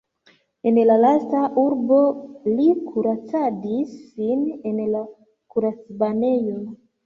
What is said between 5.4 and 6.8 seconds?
kuracbanejo.